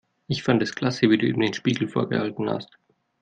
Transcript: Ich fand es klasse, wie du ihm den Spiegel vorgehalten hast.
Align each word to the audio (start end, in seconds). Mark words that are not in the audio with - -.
Ich 0.25 0.41
fand 0.41 0.63
es 0.63 0.73
klasse, 0.73 1.11
wie 1.11 1.17
du 1.19 1.27
ihm 1.27 1.39
den 1.39 1.53
Spiegel 1.53 1.87
vorgehalten 1.87 2.49
hast. 2.49 2.79